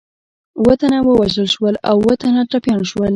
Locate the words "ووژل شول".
1.03-1.75